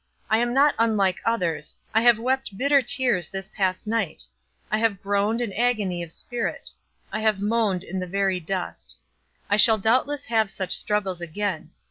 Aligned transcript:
I 0.31 0.39
am 0.39 0.51
not 0.51 0.73
unlike 0.79 1.19
others; 1.25 1.79
I 1.93 2.01
have 2.01 2.17
wept 2.17 2.57
bitter 2.57 2.81
tears 2.81 3.29
this 3.29 3.47
past 3.47 3.85
night; 3.85 4.23
I 4.71 4.79
have 4.79 5.03
groaned 5.03 5.41
in 5.41 5.53
agony 5.53 6.01
of 6.01 6.11
spirit; 6.11 6.71
I 7.11 7.19
have 7.19 7.39
moaned 7.39 7.83
in 7.83 7.99
the 7.99 8.07
very 8.07 8.39
dust. 8.39 8.97
I 9.47 9.57
shall 9.57 9.77
doubtless 9.77 10.25
have 10.25 10.49
such 10.49 10.75
struggles 10.75 11.21
again. 11.21 11.69